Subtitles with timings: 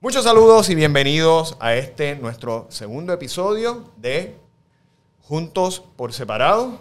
[0.00, 4.36] Muchos saludos y bienvenidos a este nuestro segundo episodio de
[5.22, 6.78] Juntos por Separado.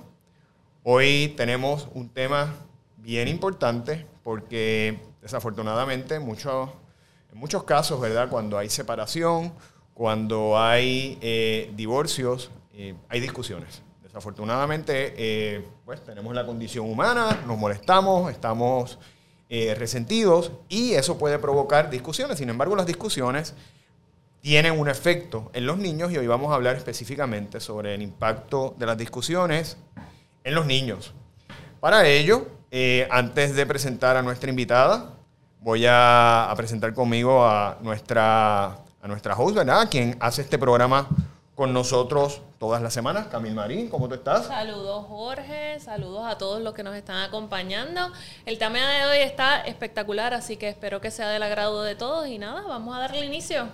[0.84, 2.54] Hoy tenemos un tema
[2.98, 8.30] bien importante porque desafortunadamente en muchos casos, ¿verdad?
[8.30, 9.52] Cuando hay separación,
[9.96, 13.82] cuando hay eh, divorcios, eh, hay discusiones.
[14.04, 19.00] Desafortunadamente, eh, pues tenemos la condición humana, nos molestamos, estamos
[19.50, 22.38] resentidos y eso puede provocar discusiones.
[22.38, 23.54] Sin embargo, las discusiones
[24.42, 28.76] tienen un efecto en los niños y hoy vamos a hablar específicamente sobre el impacto
[28.78, 29.78] de las discusiones
[30.44, 31.14] en los niños.
[31.80, 32.48] Para ello,
[33.10, 35.14] antes de presentar a nuestra invitada,
[35.62, 39.88] voy a presentar conmigo a nuestra a nuestra host, ¿verdad?
[39.90, 41.08] Quien hace este programa
[41.56, 43.28] con nosotros todas las semanas.
[43.28, 44.48] Camil Marín, ¿cómo tú estás?
[44.48, 48.12] Saludos Jorge, saludos a todos los que nos están acompañando.
[48.46, 52.28] El tema de hoy está espectacular, así que espero que sea del agrado de todos
[52.28, 53.68] y nada, vamos a darle inicio.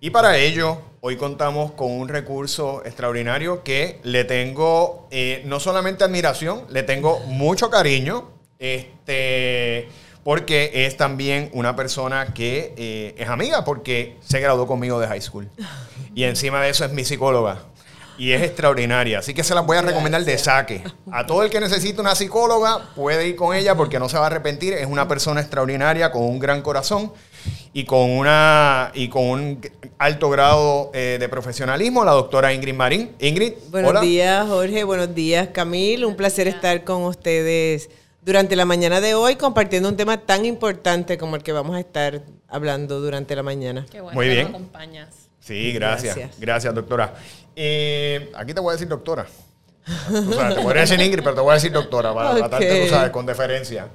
[0.00, 6.04] Y para ello, hoy contamos con un recurso extraordinario que le tengo eh, no solamente
[6.04, 8.30] admiración, le tengo mucho cariño.
[8.58, 9.88] Este
[10.22, 15.20] porque es también una persona que eh, es amiga porque se graduó conmigo de high
[15.20, 15.48] school.
[16.14, 17.62] Y encima de eso es mi psicóloga.
[18.20, 19.20] Y es extraordinaria.
[19.20, 20.84] Así que se la voy a recomendar de saque.
[21.10, 24.24] A todo el que necesite una psicóloga puede ir con ella porque no se va
[24.24, 24.74] a arrepentir.
[24.74, 27.14] Es una persona extraordinaria con un gran corazón
[27.72, 29.60] y con, una, y con un
[29.96, 33.12] alto grado eh, de profesionalismo, la doctora Ingrid Marín.
[33.20, 34.84] Ingrid, buenos días, Jorge.
[34.84, 36.04] Buenos días, Camil.
[36.04, 37.88] Un placer estar con ustedes
[38.20, 41.80] durante la mañana de hoy compartiendo un tema tan importante como el que vamos a
[41.80, 43.86] estar hablando durante la mañana.
[43.90, 44.48] Qué bueno Muy bien.
[44.48, 45.19] Que acompañas.
[45.40, 46.38] Sí, gracias.
[46.38, 47.14] Gracias, doctora.
[47.56, 49.26] Eh, aquí te voy a decir doctora.
[50.08, 52.84] O sea, te voy a decir Ingrid, pero te voy a decir doctora para tratarte,
[52.84, 53.88] tú sabes, con deferencia.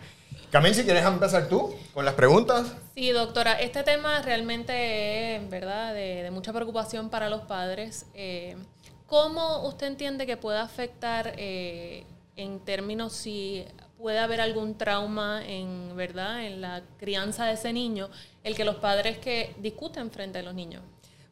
[0.51, 2.73] Camil, si quieres empezar tú con las preguntas.
[2.95, 8.05] Sí, doctora, este tema realmente es, ¿verdad?, de, mucha preocupación para los padres.
[8.13, 8.55] Eh,
[9.05, 13.65] ¿Cómo usted entiende que puede afectar eh, en términos si
[13.97, 16.45] puede haber algún trauma en, ¿verdad?
[16.45, 18.09] en la crianza de ese niño,
[18.43, 20.83] el que los padres que discuten frente a los niños.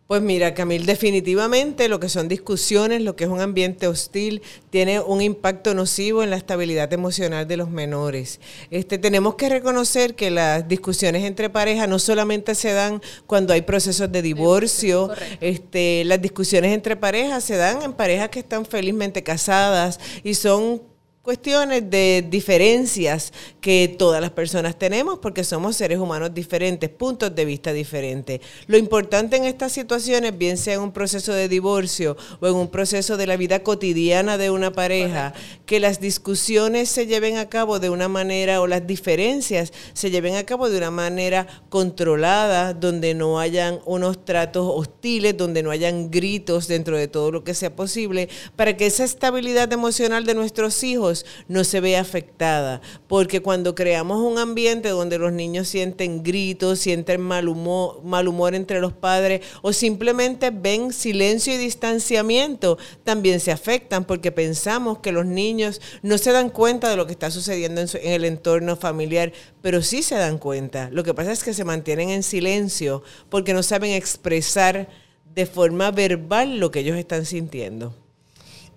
[0.06, 5.00] Pues mira, Camil, definitivamente lo que son discusiones, lo que es un ambiente hostil, tiene
[5.00, 8.42] un impacto nocivo en la estabilidad emocional de los menores.
[8.70, 13.62] Este, tenemos que reconocer que las discusiones entre parejas no solamente se dan cuando hay
[13.62, 15.10] procesos de divorcio,
[15.40, 20.82] este, las discusiones entre parejas se dan en parejas que están felizmente casadas y son
[21.24, 27.46] cuestiones de diferencias que todas las personas tenemos porque somos seres humanos diferentes, puntos de
[27.46, 28.42] vista diferentes.
[28.68, 32.68] Lo importante en estas situaciones, bien sea en un proceso de divorcio o en un
[32.68, 35.34] proceso de la vida cotidiana de una pareja,
[35.66, 40.36] que las discusiones se lleven a cabo de una manera o las diferencias se lleven
[40.36, 46.12] a cabo de una manera controlada, donde no hayan unos tratos hostiles, donde no hayan
[46.12, 50.84] gritos dentro de todo lo que sea posible, para que esa estabilidad emocional de nuestros
[50.84, 51.13] hijos
[51.48, 57.22] no se ve afectada, porque cuando creamos un ambiente donde los niños sienten gritos, sienten
[57.22, 63.52] mal humor, mal humor entre los padres o simplemente ven silencio y distanciamiento, también se
[63.52, 67.82] afectan porque pensamos que los niños no se dan cuenta de lo que está sucediendo
[67.82, 69.32] en, en el entorno familiar,
[69.62, 70.90] pero sí se dan cuenta.
[70.92, 74.90] Lo que pasa es que se mantienen en silencio porque no saben expresar
[75.34, 78.03] de forma verbal lo que ellos están sintiendo.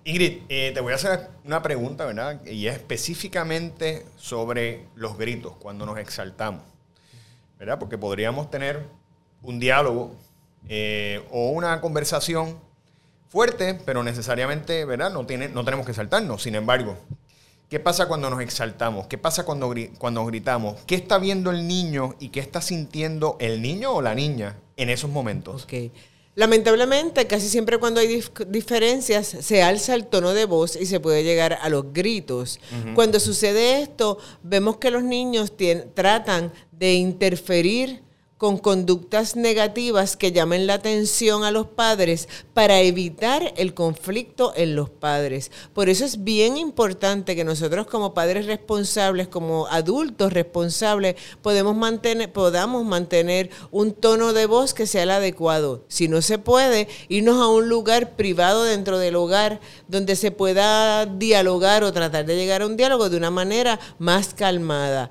[0.07, 2.41] Ingrid, eh, te voy a hacer una pregunta, ¿verdad?
[2.45, 6.61] Y es específicamente sobre los gritos cuando nos exaltamos,
[7.59, 7.77] ¿verdad?
[7.77, 8.85] Porque podríamos tener
[9.43, 10.15] un diálogo
[10.69, 12.57] eh, o una conversación
[13.27, 15.11] fuerte, pero necesariamente, ¿verdad?
[15.11, 16.41] No, tiene, no tenemos que exaltarnos.
[16.41, 16.97] Sin embargo,
[17.69, 19.07] ¿qué pasa cuando nos exaltamos?
[19.07, 20.79] ¿Qué pasa cuando, cuando gritamos?
[20.87, 24.89] ¿Qué está viendo el niño y qué está sintiendo el niño o la niña en
[24.89, 25.65] esos momentos?
[25.65, 25.91] Okay.
[26.37, 31.23] Lamentablemente, casi siempre cuando hay diferencias, se alza el tono de voz y se puede
[31.23, 32.59] llegar a los gritos.
[32.93, 35.53] Cuando sucede esto, vemos que los niños
[35.95, 38.03] tratan de interferir
[38.37, 44.75] con conductas negativas que llamen la atención a los padres para evitar el conflicto en
[44.75, 45.51] los padres.
[45.73, 51.75] Por eso es bien importante que nosotros como padres responsables, como adultos responsables, podamos
[52.85, 55.85] mantener un tono de voz que sea el adecuado.
[55.87, 61.05] Si no se puede, irnos a un lugar privado dentro del hogar donde se pueda
[61.05, 65.09] dialogar o tratar de llegar a un diálogo de una manera más calmada.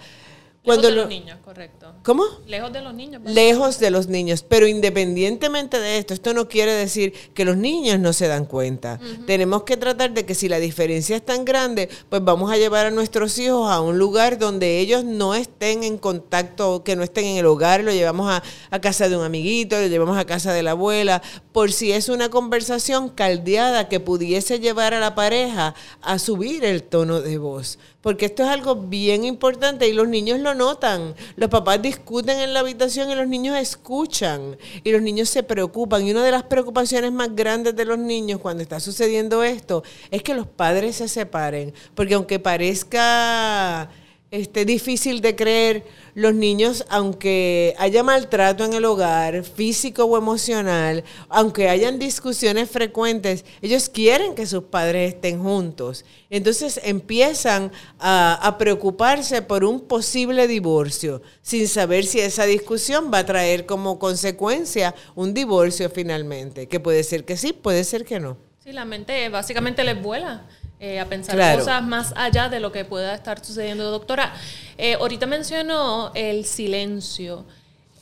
[0.66, 1.94] Cuando Lejos de los niños, correcto.
[2.02, 2.24] ¿Cómo?
[2.44, 3.22] Lejos de los niños.
[3.24, 4.42] Lejos de los niños.
[4.42, 8.98] Pero independientemente de esto, esto no quiere decir que los niños no se dan cuenta.
[9.28, 12.86] Tenemos que tratar de que si la diferencia es tan grande, pues vamos a llevar
[12.86, 17.26] a nuestros hijos a un lugar donde ellos no estén en contacto, que no estén
[17.26, 20.52] en el hogar, lo llevamos a, a casa de un amiguito, lo llevamos a casa
[20.52, 21.22] de la abuela,
[21.52, 26.82] por si es una conversación caldeada que pudiese llevar a la pareja a subir el
[26.82, 31.16] tono de voz porque esto es algo bien importante y los niños lo notan.
[31.34, 36.06] Los papás discuten en la habitación y los niños escuchan y los niños se preocupan.
[36.06, 39.82] Y una de las preocupaciones más grandes de los niños cuando está sucediendo esto
[40.12, 43.90] es que los padres se separen, porque aunque parezca
[44.36, 45.84] este, difícil de creer,
[46.14, 53.46] los niños, aunque haya maltrato en el hogar, físico o emocional, aunque hayan discusiones frecuentes,
[53.62, 56.04] ellos quieren que sus padres estén juntos.
[56.28, 63.20] Entonces empiezan a, a preocuparse por un posible divorcio, sin saber si esa discusión va
[63.20, 68.20] a traer como consecuencia un divorcio finalmente, que puede ser que sí, puede ser que
[68.20, 68.36] no.
[68.62, 70.44] Sí, la mente básicamente les vuela.
[70.78, 73.90] Eh, a pensar cosas más allá de lo que pueda estar sucediendo.
[73.90, 74.34] Doctora,
[74.76, 77.46] eh, ahorita mencionó el silencio.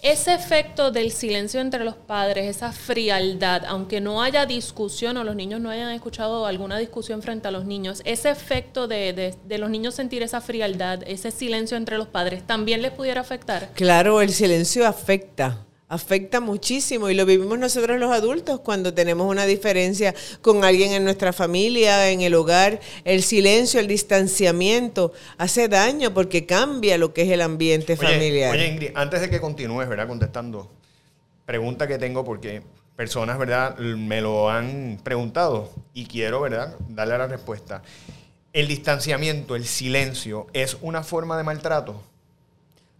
[0.03, 5.37] Ese efecto del silencio entre los padres, esa frialdad, aunque no haya discusión o los
[5.37, 9.71] niños no hayan escuchado alguna discusión frente a los niños, ese efecto de, de los
[9.71, 13.71] niños sentir esa frialdad, ese silencio entre los padres, ¿también les pudiera afectar?
[13.75, 19.47] Claro, el silencio afecta afecta muchísimo y lo vivimos nosotros los adultos cuando tenemos una
[19.47, 26.13] diferencia con alguien en nuestra familia, en el hogar, el silencio, el distanciamiento hace daño
[26.13, 28.53] porque cambia lo que es el ambiente familiar.
[28.53, 30.09] Oye, Ingrid, antes de que continúes, ¿verdad?
[30.09, 30.71] Contestando,
[31.47, 32.63] pregunta que tengo porque
[32.97, 33.79] personas, ¿verdad?
[33.79, 36.77] Me lo han preguntado y quiero, ¿verdad?
[36.89, 37.83] Darle la respuesta.
[38.53, 42.01] ¿El distanciamiento, el silencio, es una forma de maltrato?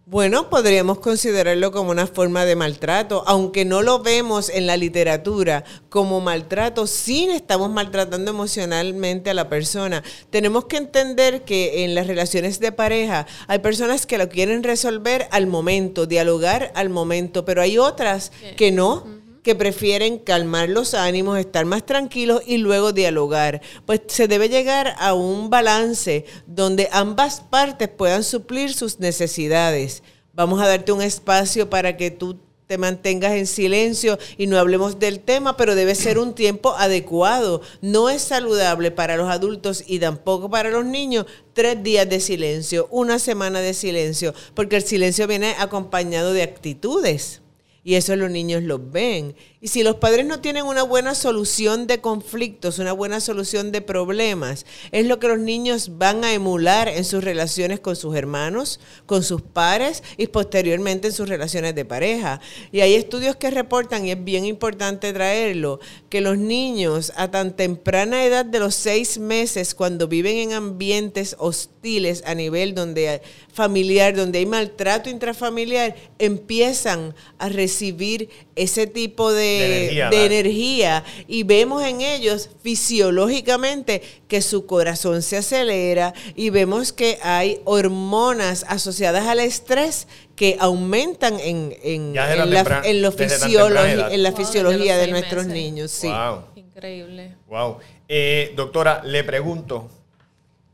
[0.07, 5.63] Bueno, podríamos considerarlo como una forma de maltrato, aunque no lo vemos en la literatura
[5.89, 10.03] como maltrato, sí estamos maltratando emocionalmente a la persona.
[10.29, 15.27] Tenemos que entender que en las relaciones de pareja hay personas que lo quieren resolver
[15.31, 21.37] al momento, dialogar al momento, pero hay otras que no que prefieren calmar los ánimos,
[21.37, 23.61] estar más tranquilos y luego dialogar.
[23.85, 30.01] Pues se debe llegar a un balance donde ambas partes puedan suplir sus necesidades.
[30.33, 34.97] Vamos a darte un espacio para que tú te mantengas en silencio y no hablemos
[34.97, 37.61] del tema, pero debe ser un tiempo adecuado.
[37.81, 42.87] No es saludable para los adultos y tampoco para los niños tres días de silencio,
[42.89, 47.43] una semana de silencio, porque el silencio viene acompañado de actitudes
[47.85, 49.35] y eso los niños lo ven.
[49.65, 53.81] Y si los padres no tienen una buena solución de conflictos, una buena solución de
[53.81, 58.79] problemas, es lo que los niños van a emular en sus relaciones con sus hermanos,
[59.07, 62.41] con sus pares y posteriormente en sus relaciones de pareja.
[62.71, 65.79] Y hay estudios que reportan, y es bien importante traerlo,
[66.09, 71.35] que los niños a tan temprana edad de los seis meses, cuando viven en ambientes
[71.39, 79.54] hostiles a nivel donde familiar, donde hay maltrato intrafamiliar, empiezan a recibir ese tipo de,
[79.55, 87.61] energía, y vemos en ellos fisiológicamente que su corazón se acelera y vemos que hay
[87.65, 95.07] hormonas asociadas al estrés que aumentan en, en, la, en, lo en la fisiología de,
[95.07, 95.91] nuestros niños.
[95.91, 96.09] Sí.
[96.55, 97.35] Increíble.
[97.47, 97.77] Wow.
[98.07, 99.89] Eh, doctora, le pregunto,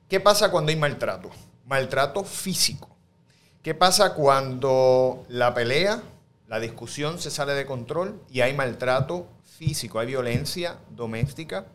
[0.09, 1.29] ¿qué pasa cuando hay maltrato?
[1.65, 2.89] Maltrato físico.
[3.61, 6.01] ¿Qué pasa cuando la pelea
[6.51, 9.25] la discusión se sale de control y hay maltrato
[9.57, 11.65] físico, hay violencia doméstica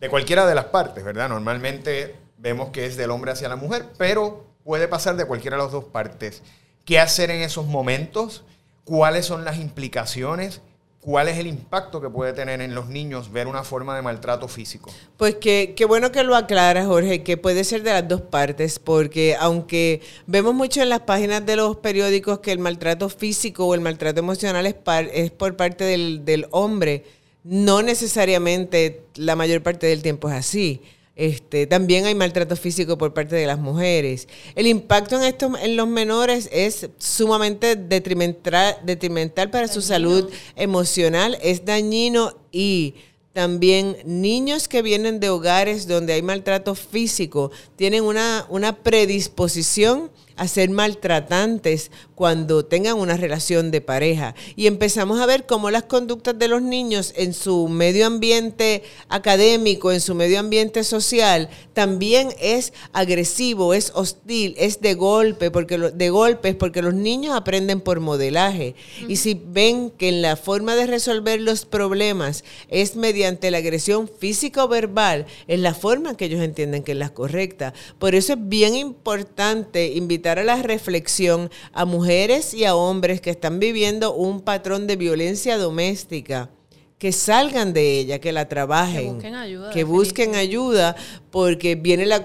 [0.00, 1.28] de cualquiera de las partes, ¿verdad?
[1.28, 5.64] Normalmente vemos que es del hombre hacia la mujer, pero puede pasar de cualquiera de
[5.64, 6.42] las dos partes.
[6.86, 8.42] ¿Qué hacer en esos momentos?
[8.84, 10.62] ¿Cuáles son las implicaciones?
[11.00, 14.48] ¿Cuál es el impacto que puede tener en los niños ver una forma de maltrato
[14.48, 14.92] físico?
[15.16, 18.80] Pues que, qué bueno que lo aclara, Jorge, que puede ser de las dos partes,
[18.80, 23.74] porque aunque vemos mucho en las páginas de los periódicos que el maltrato físico o
[23.74, 24.74] el maltrato emocional es,
[25.12, 27.04] es por parte del, del hombre,
[27.44, 30.82] no necesariamente la mayor parte del tiempo es así.
[31.18, 34.28] Este, también hay maltrato físico por parte de las mujeres.
[34.54, 41.36] El impacto en estos, en los menores es sumamente detrimental, detrimental para su salud emocional,
[41.42, 42.94] es dañino y
[43.32, 50.48] también niños que vienen de hogares donde hay maltrato físico tienen una, una predisposición a
[50.48, 54.34] ser maltratantes cuando tengan una relación de pareja.
[54.56, 59.92] Y empezamos a ver cómo las conductas de los niños en su medio ambiente académico,
[59.92, 66.10] en su medio ambiente social, también es agresivo, es hostil, es de golpe, porque de
[66.10, 68.74] golpes, porque los niños aprenden por modelaje.
[69.08, 74.08] Y si ven que en la forma de resolver los problemas es mediante la agresión
[74.08, 77.74] física o verbal, es la forma que ellos entienden que es la correcta.
[77.98, 83.30] Por eso es bien importante invitar a la reflexión a mujeres y a hombres que
[83.30, 86.50] están viviendo un patrón de violencia doméstica
[86.98, 90.96] que salgan de ella, que la trabajen, que busquen ayuda, que busquen ayuda
[91.30, 92.24] porque viene la,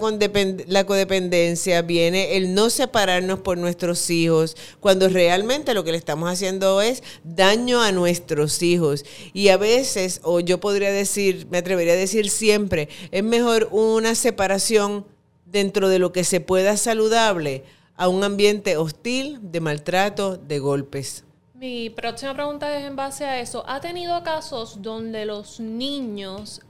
[0.66, 6.28] la codependencia, viene el no separarnos por nuestros hijos, cuando realmente lo que le estamos
[6.28, 9.04] haciendo es daño a nuestros hijos.
[9.32, 14.16] Y a veces, o yo podría decir, me atrevería a decir siempre, es mejor una
[14.16, 15.06] separación
[15.46, 17.62] dentro de lo que se pueda saludable
[17.96, 21.24] a un ambiente hostil, de maltrato, de golpes.
[21.54, 23.64] Mi próxima pregunta es en base a eso.
[23.66, 26.60] ¿Ha tenido casos donde los niños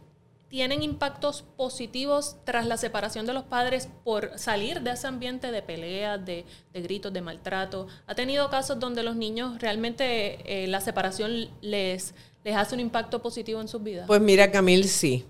[0.49, 5.63] tienen impactos positivos tras la separación de los padres por salir de ese ambiente de
[5.63, 7.89] peleas, de, gritos, de maltrato?
[8.07, 12.15] ¿Ha tenido casos donde los niños realmente eh, la separación les,
[12.45, 14.07] les hace un impacto positivo en sus vidas?
[14.07, 15.25] Pues mira, Camil, sí.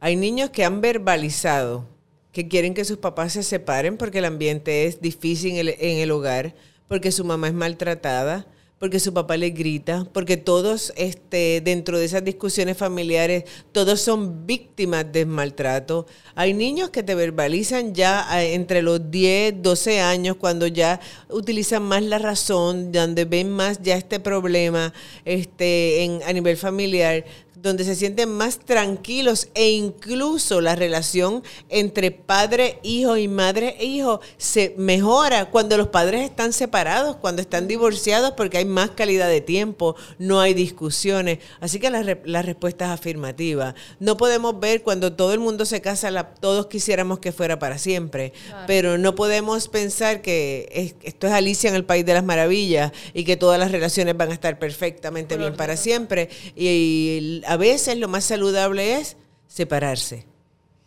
[0.00, 1.86] Hay niños que han verbalizado
[2.32, 6.54] que quieren que sus papás se separen porque el ambiente es difícil en el hogar,
[6.88, 8.46] porque su mamá es maltratada
[8.78, 14.46] porque su papá le grita, porque todos este, dentro de esas discusiones familiares, todos son
[14.46, 16.06] víctimas de maltrato.
[16.36, 22.04] Hay niños que te verbalizan ya entre los 10, 12 años, cuando ya utilizan más
[22.04, 24.94] la razón, donde ven más ya este problema
[25.24, 27.24] este, en, a nivel familiar,
[27.62, 33.86] donde se sienten más tranquilos e incluso la relación entre padre, hijo y madre e
[33.86, 39.28] hijo se mejora cuando los padres están separados, cuando están divorciados porque hay más calidad
[39.28, 41.38] de tiempo, no hay discusiones.
[41.60, 43.74] Así que la, respuesta es afirmativa.
[43.98, 46.10] No podemos ver cuando todo el mundo se casa,
[46.40, 48.32] todos quisiéramos que fuera para siempre,
[48.66, 53.24] pero no podemos pensar que esto es Alicia en el País de las Maravillas y
[53.24, 56.28] que todas las relaciones van a estar perfectamente bien para siempre.
[56.54, 60.26] y a veces lo más saludable es separarse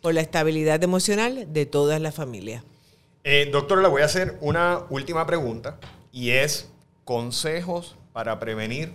[0.00, 2.64] por la estabilidad emocional de toda la familia.
[3.24, 5.78] Eh, doctor, le voy a hacer una última pregunta
[6.12, 6.70] y es
[7.04, 8.94] consejos para prevenir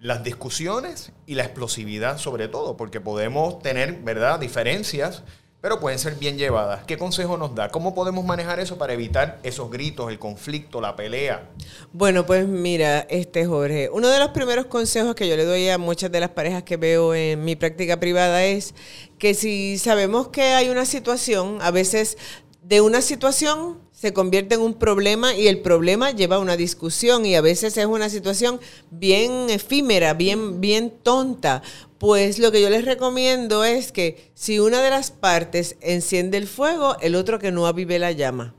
[0.00, 5.22] las discusiones y la explosividad sobre todo, porque podemos tener, ¿verdad?, diferencias
[5.66, 6.84] pero pueden ser bien llevadas.
[6.84, 7.70] ¿Qué consejo nos da?
[7.70, 11.50] ¿Cómo podemos manejar eso para evitar esos gritos, el conflicto, la pelea?
[11.92, 15.76] Bueno, pues mira, este Jorge, uno de los primeros consejos que yo le doy a
[15.76, 18.76] muchas de las parejas que veo en mi práctica privada es
[19.18, 22.16] que si sabemos que hay una situación, a veces
[22.62, 27.24] de una situación se convierte en un problema y el problema lleva a una discusión
[27.24, 28.60] y a veces es una situación
[28.90, 31.62] bien efímera, bien, bien tonta.
[31.96, 36.46] Pues lo que yo les recomiendo es que si una de las partes enciende el
[36.46, 38.54] fuego, el otro que no avive la llama.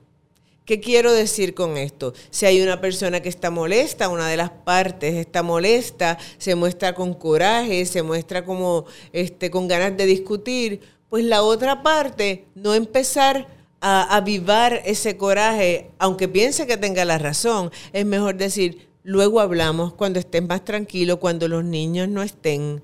[0.65, 2.15] ¿Qué quiero decir con esto?
[2.32, 6.96] Si hay una persona que está molesta, una de las partes está molesta, se muestra
[6.96, 12.74] con coraje, se muestra como este, con ganas de discutir, pues la otra parte no
[12.74, 19.39] empezar a avivar ese coraje, aunque piense que tenga la razón, es mejor decir, luego
[19.39, 22.81] hablamos cuando estés más tranquilo, cuando los niños no estén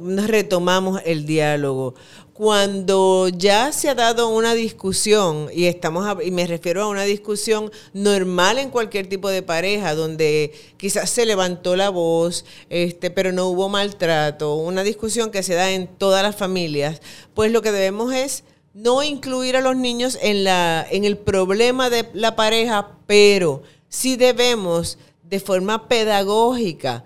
[0.00, 1.94] nos retomamos el diálogo.
[2.32, 7.70] Cuando ya se ha dado una discusión, y estamos y me refiero a una discusión
[7.94, 13.46] normal en cualquier tipo de pareja, donde quizás se levantó la voz, este, pero no
[13.46, 17.00] hubo maltrato, una discusión que se da en todas las familias,
[17.34, 18.44] pues lo que debemos es
[18.76, 24.16] no incluir a los niños en la, en el problema de la pareja, pero sí
[24.16, 27.02] debemos de forma pedagógica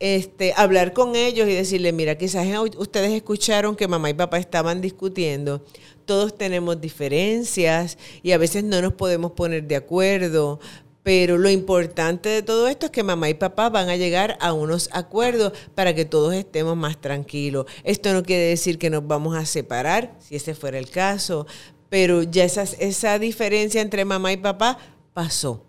[0.00, 4.82] este, hablar con ellos y decirle, mira, quizás ustedes escucharon que mamá y papá estaban
[4.82, 5.64] discutiendo,
[6.04, 10.60] todos tenemos diferencias y a veces no nos podemos poner de acuerdo,
[11.04, 14.54] pero lo importante de todo esto es que mamá y papá van a llegar a
[14.54, 17.66] unos acuerdos para que todos estemos más tranquilos.
[17.84, 21.46] Esto no quiere decir que nos vamos a separar, si ese fuera el caso,
[21.90, 24.78] pero ya esa diferencia entre mamá y papá
[25.12, 25.62] pasó.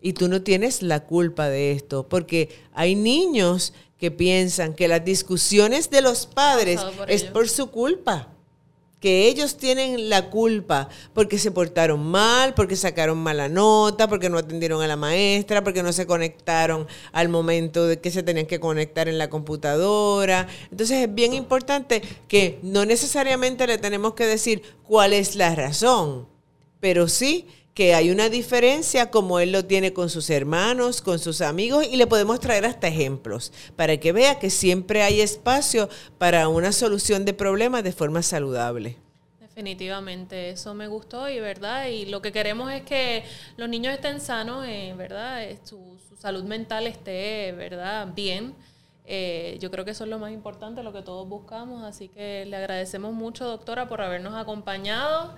[0.00, 5.04] Y tú no tienes la culpa de esto, porque hay niños que piensan que las
[5.04, 8.28] discusiones de los padres es por su culpa,
[9.00, 14.38] que ellos tienen la culpa porque se portaron mal, porque sacaron mala nota, porque no
[14.38, 18.60] atendieron a la maestra, porque no se conectaron al momento de que se tenían que
[18.60, 20.48] conectar en la computadora.
[20.70, 26.26] Entonces es bien importante que no necesariamente le tenemos que decir cuál es la razón,
[26.80, 31.42] pero sí que hay una diferencia como él lo tiene con sus hermanos, con sus
[31.42, 36.48] amigos y le podemos traer hasta ejemplos para que vea que siempre hay espacio para
[36.48, 38.96] una solución de problemas de forma saludable.
[39.38, 43.24] Definitivamente, eso me gustó y verdad, y lo que queremos es que
[43.58, 48.54] los niños estén sanos, eh, verdad, eh, su, salud mental esté, verdad, bien.
[49.04, 52.46] Eh, yo creo que eso es lo más importante, lo que todos buscamos, así que
[52.46, 55.36] le agradecemos mucho, doctora, por habernos acompañado.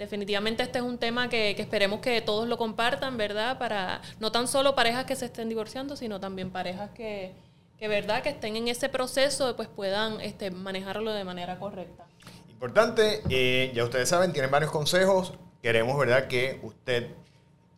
[0.00, 3.58] Definitivamente este es un tema que, esperemos que todos lo compartan, ¿verdad?
[3.58, 7.34] Para no tan solo parejas que se estén divorciando, sino también parejas que,
[7.78, 8.22] que ¿verdad?
[8.22, 12.06] Que estén en ese proceso, pues puedan este, manejarlo de manera correcta.
[12.48, 15.34] Importante, eh, ya ustedes saben, tienen varios consejos.
[15.60, 17.08] Queremos, ¿verdad?, que usted,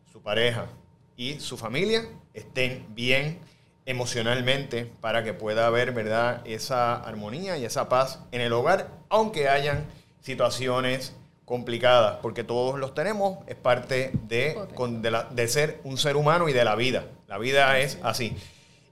[0.09, 0.67] su pareja
[1.17, 3.37] y su familia estén bien
[3.85, 9.49] emocionalmente para que pueda haber, ¿verdad?, esa armonía y esa paz en el hogar, aunque
[9.49, 9.85] hayan
[10.21, 15.97] situaciones complicadas, porque todos los tenemos, es parte de, con, de, la, de, ser un
[15.97, 17.05] ser humano y de la vida.
[17.27, 18.35] La vida es así.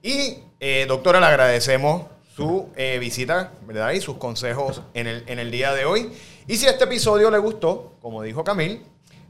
[0.03, 2.03] Y, eh, doctora, le agradecemos
[2.35, 3.91] su eh, visita, ¿verdad?
[3.91, 6.11] Y sus consejos en el, en el día de hoy.
[6.47, 8.83] Y si este episodio le gustó, como dijo Camil,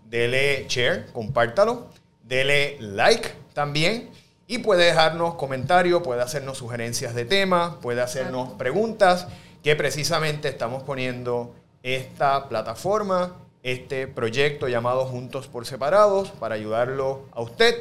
[0.05, 1.87] dele share, compártalo,
[2.23, 4.09] dele like también.
[4.47, 9.27] Y puede dejarnos comentarios, puede hacernos sugerencias de temas, puede hacernos preguntas,
[9.63, 17.41] que precisamente estamos poniendo esta plataforma, este proyecto llamado Juntos por Separados, para ayudarlo a
[17.41, 17.75] usted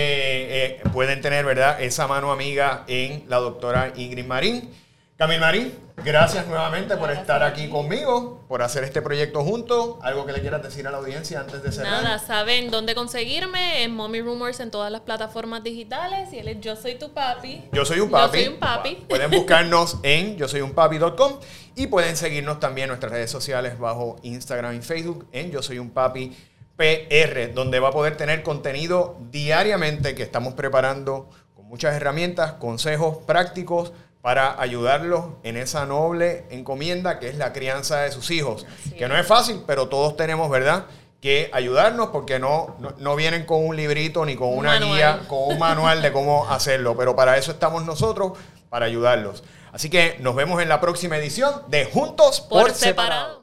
[0.67, 4.69] eh, pueden tener, ¿verdad?, esa mano amiga en la doctora Ingrid Marín.
[5.19, 9.97] Camil Marín, gracias nuevamente por estar aquí conmigo, por hacer este proyecto juntos.
[10.01, 12.05] ¿Algo que le quieras decir a la audiencia antes de cerrar?
[12.05, 16.33] Nada, saben dónde conseguirme, en Mommy Rumors en todas las plataformas digitales.
[16.33, 17.65] Y él es Yo Soy Tu Papi.
[17.73, 18.39] Yo Soy Un Papi.
[18.39, 19.07] Yo Soy Un Papi.
[19.09, 21.41] Pueden buscarnos en yo soy un papi.com
[21.75, 25.81] y pueden seguirnos también en nuestras redes sociales bajo Instagram y Facebook en Yo Soy
[25.81, 26.37] Un Papi
[26.77, 33.17] PR, donde va a poder tener contenido diariamente que estamos preparando con muchas herramientas, consejos
[33.27, 38.67] prácticos para ayudarlos en esa noble encomienda que es la crianza de sus hijos.
[38.97, 40.87] que no es fácil, pero todos tenemos, ¿verdad?
[41.21, 45.59] Que ayudarnos porque no, no, vienen con un librito ni con una guía, con un
[45.59, 46.97] manual de cómo hacerlo.
[46.97, 48.33] Pero para eso estamos nosotros,
[48.69, 49.45] para ayudarlos.
[49.73, 53.38] Así que nos vemos en la próxima edición de Juntos por, separado.